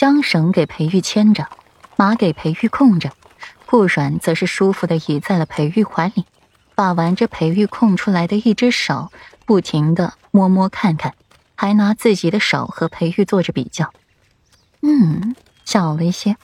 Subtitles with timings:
[0.00, 1.46] 将绳给裴玉牵着，
[1.94, 3.12] 马给裴玉控着，
[3.66, 6.24] 顾软则是舒服的倚在了裴玉怀里，
[6.74, 9.12] 把玩着裴玉空出来的一只手，
[9.44, 11.14] 不停的摸摸看看，
[11.54, 13.92] 还拿自己的手和裴玉做着比较。
[14.80, 15.36] 嗯，
[15.66, 16.38] 小了一些。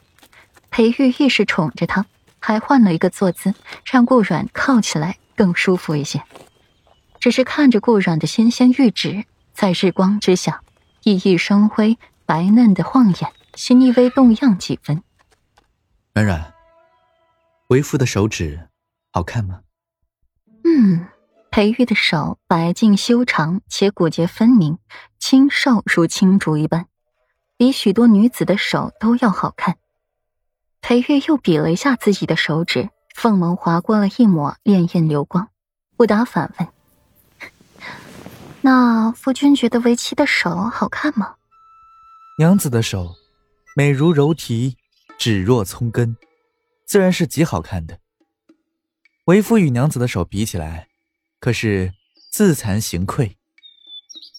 [0.69, 2.05] 裴玉亦是宠着他，
[2.39, 3.55] 还换了一个坐姿，
[3.87, 6.23] 让顾软靠起来更舒服一些。
[7.19, 10.61] 只是看着顾软的纤纤玉指，在日光之下
[11.01, 11.97] 熠熠生辉，
[12.27, 15.03] 白嫩的晃眼，心意微动漾几分。
[16.13, 16.55] 软软，
[17.69, 18.69] 为夫的手指
[19.11, 19.63] 好看吗？
[20.63, 21.07] 嗯，
[21.51, 24.79] 裴玉的手白净修长，且骨节分明，
[25.19, 26.87] 清瘦如青竹一般，
[27.57, 29.79] 比许多女子的手都要好看。
[30.83, 35.49] 裴玉又比了一下自己的手指，凤眸划过了一抹潋滟流光，
[35.97, 36.69] 不答反问。
[38.61, 41.37] 那夫君觉得为妻的手好看吗？
[42.39, 43.15] 娘子的手，
[43.79, 44.75] 美如柔荑，
[45.19, 46.17] 指若葱根，
[46.87, 47.99] 自然是极好看的。
[49.27, 50.89] 为夫与娘子的手比起来，
[51.41, 51.93] 可是
[52.33, 53.37] 自惭形愧。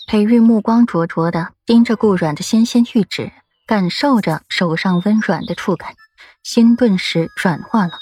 [0.07, 3.31] 裴玉目光灼灼的盯着顾软的纤纤玉指，
[3.67, 5.93] 感受着手上温软的触感，
[6.41, 7.93] 心顿时软化了，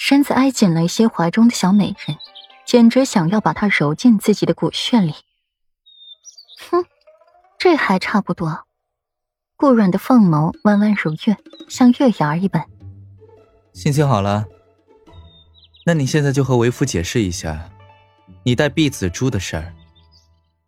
[0.00, 2.18] 身子挨紧了一些怀中的小美人。
[2.66, 5.14] 简直想要把她揉进自己的骨血里。
[6.68, 6.84] 哼，
[7.56, 8.66] 这还差不多。
[9.56, 11.36] 顾软的凤眸弯弯如月，
[11.68, 12.66] 像月牙一般。
[13.72, 14.44] 心情好了，
[15.86, 17.70] 那你现在就和为夫解释一下，
[18.44, 19.72] 你带碧子珠的事儿。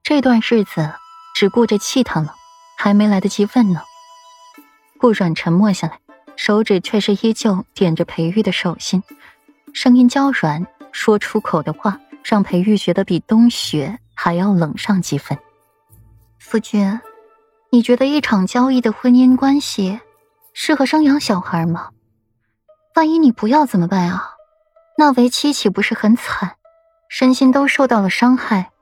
[0.02, 0.92] 这段日子
[1.34, 2.34] 只顾着气他了，
[2.78, 3.82] 还没来得及问呢。
[4.98, 5.98] 顾软沉默下来，
[6.36, 9.02] 手指却是依旧点着裴玉的手心，
[9.72, 10.66] 声音娇软。
[10.92, 15.36] 说出口的话，让裴玉觉得比冬雪还要冷上几分。
[16.38, 16.98] 夫君，
[17.70, 20.00] 你觉得一场交易的婚姻关系
[20.54, 21.90] 适合生养小孩吗？
[22.94, 24.30] 万一你不要怎么办啊？
[24.96, 26.56] 那为妻岂不是很惨，
[27.08, 28.72] 身心都受到了伤害？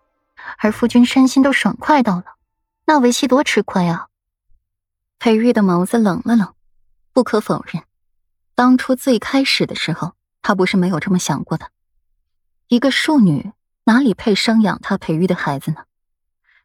[0.59, 2.25] 而夫君身心都爽快到了，
[2.87, 4.09] 那为妻多吃亏啊！
[5.19, 6.55] 裴玉的眸子冷了冷，
[7.12, 7.83] 不可否认，
[8.55, 10.12] 当初最开始的时候，
[10.43, 11.71] 他不是没有这么想过的。
[12.69, 13.53] 一个庶女
[13.84, 15.84] 哪里配生养他培育的孩子呢？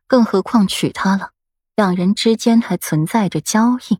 [0.05, 1.31] 更何况娶她了，
[1.79, 3.99] 两人之间还存在着交易。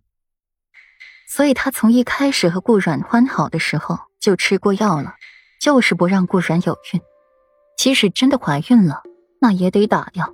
[1.29, 5.15] 所以他从一开始和顾阮欢好的时候就吃过药了，
[5.61, 6.99] 就是不让顾阮有孕。
[7.77, 9.03] 即使真的怀孕了，
[9.39, 10.33] 那也得打掉。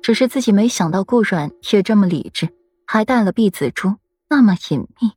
[0.00, 2.48] 只是自己没想到顾阮也这么理智，
[2.86, 3.96] 还带了碧紫珠，
[4.30, 5.12] 那么隐秘，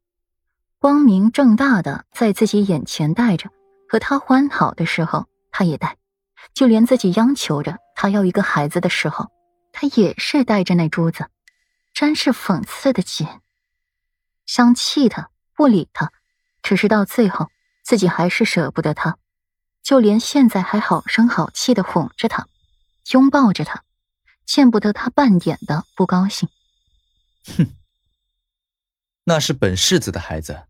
[0.79, 3.49] 光明正大的在自己眼前戴着。
[3.87, 5.27] 和他欢好的时候。
[5.49, 5.95] 他也带，
[6.53, 9.29] 就连自己央求着他要一个孩子的时候，
[9.81, 11.25] 他也是带着那珠子，
[11.91, 13.27] 真是讽刺的紧。
[14.45, 16.11] 想气他，不理他，
[16.61, 17.49] 只是到最后
[17.81, 19.17] 自己还是舍不得他，
[19.81, 22.47] 就连现在还好声好气的哄着他，
[23.09, 23.83] 拥抱着他，
[24.45, 26.47] 见不得他半点的不高兴。
[27.57, 27.65] 哼，
[29.23, 30.67] 那是本世子的孩子，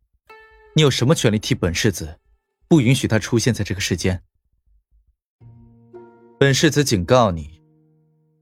[0.77, 2.17] 你有什么权利替本世子
[2.69, 4.23] 不允许他出现在这个世间？
[6.39, 7.60] 本世子警告你，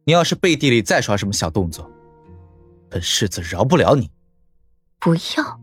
[0.10, 1.88] 你要是背地里再耍什么小动作，
[2.90, 4.10] 本世子饶不了你。
[4.98, 5.60] 不要，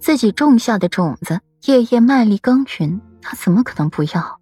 [0.00, 4.40] 自己种下的种子，夜夜卖力耕耘，他怎么可能不要？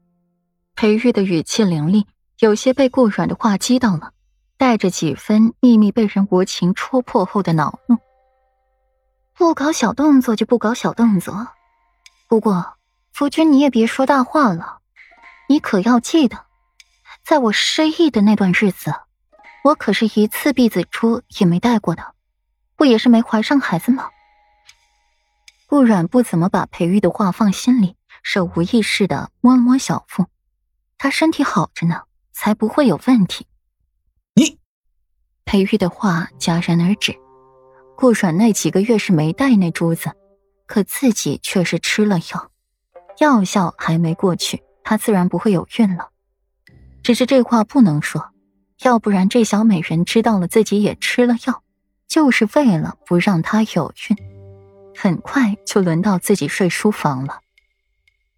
[0.76, 2.06] 裴玉的语气凌厉，
[2.38, 4.12] 有些被顾软的话激到了，
[4.56, 7.98] 带着几分秘密被人无情戳破后的恼怒。
[9.34, 11.48] 不搞小动作就不搞小动作，
[12.28, 12.74] 不过
[13.12, 14.78] 夫君你也别说大话了，
[15.48, 16.45] 你可要记得。
[17.26, 18.94] 在我失忆的那段日子，
[19.64, 22.14] 我可是一次避子珠也没带过的，
[22.76, 24.10] 不也是没怀上孩子吗？
[25.66, 30.26] 顾软不怎么把裴玉的话放心里，手无意识的摸了摸小腹，
[30.98, 33.48] 他身体好着呢，才不会有问题。
[34.36, 34.60] 你，
[35.44, 37.12] 裴玉的话戛然而止。
[37.96, 40.12] 顾软那几个月是没带那珠子，
[40.68, 42.52] 可自己却是吃了药，
[43.18, 46.10] 药效还没过去，他自然不会有孕了。
[47.06, 48.32] 只是这话不能说，
[48.82, 51.62] 要不然这小美人知道了自己也吃了药，
[52.08, 54.16] 就是为了不让她有孕。
[54.92, 57.42] 很快就轮到自己睡书房了，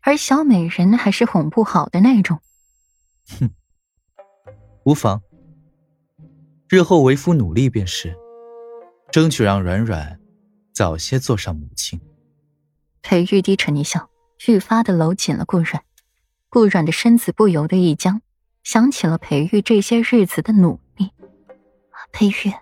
[0.03, 2.41] 而小美人还是哄不好的那种。
[3.41, 3.49] 哼，
[4.85, 5.23] 无妨，
[6.69, 8.14] 日后为夫努力便是，
[9.11, 10.21] 争取让软软
[10.75, 11.99] 早些做上母亲。
[13.00, 14.11] 裴玉低沉一笑，
[14.47, 15.82] 愈发的搂紧了顾软，
[16.50, 18.21] 顾软的身子不由得一僵。
[18.70, 21.11] 想起了裴玉这些日子的努力，
[22.12, 22.53] 裴玉，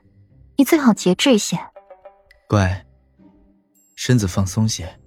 [0.55, 1.58] 你最好节制些，
[2.49, 2.87] 乖，
[3.97, 5.00] 身子放松些，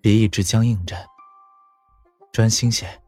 [0.00, 0.96] 别一直僵硬着，
[2.32, 3.01] 专心些。